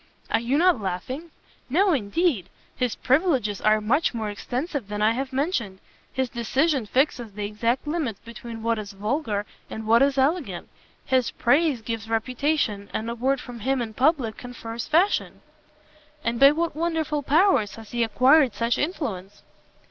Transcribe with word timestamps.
"Are 0.31 0.39
you 0.39 0.57
not 0.57 0.81
laughing?" 0.81 1.29
"No, 1.69 1.93
indeed; 1.93 2.49
his 2.75 2.95
privileges 2.95 3.61
are 3.61 3.79
much 3.79 4.15
more 4.15 4.31
extensive 4.31 4.87
than 4.87 4.99
I 4.99 5.11
have 5.11 5.31
mentioned: 5.31 5.77
his 6.11 6.27
decision 6.27 6.87
fixes 6.87 7.33
the 7.33 7.45
exact 7.45 7.85
limits 7.85 8.19
between 8.25 8.63
what 8.63 8.79
is 8.79 8.93
vulgar 8.93 9.45
and 9.69 9.85
what 9.85 10.01
is 10.01 10.17
elegant, 10.17 10.69
his 11.05 11.29
praise 11.29 11.83
gives 11.83 12.09
reputation, 12.09 12.89
and 12.95 13.11
a 13.11 13.13
word 13.15 13.39
from 13.39 13.59
him 13.59 13.79
in 13.79 13.93
public 13.93 14.37
confers 14.37 14.87
fashion!" 14.87 15.41
"And 16.23 16.39
by 16.39 16.49
what 16.51 16.75
wonderful 16.75 17.21
powers 17.21 17.75
has 17.75 17.91
he 17.91 18.03
acquired 18.03 18.55
such 18.55 18.79
influence?" 18.79 19.43